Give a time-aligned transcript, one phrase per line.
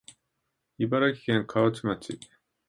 [0.79, 2.19] 茨城県河内町